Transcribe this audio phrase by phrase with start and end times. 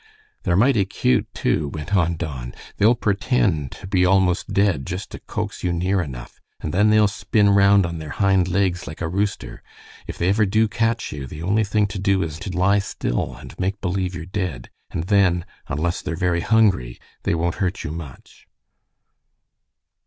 [0.41, 2.55] They're mighty cute, too," went on Don.
[2.77, 7.07] "They'll pretend to be almost dead just to coax you near enough, and then they'll
[7.07, 9.61] spin round on their hind legs like a rooster.
[10.07, 13.35] If they ever do catch you, the only thing to do is to lie still
[13.35, 17.91] and make believe you're dead, and then, unless they're very hungry, they won't hurt you
[17.91, 18.47] much."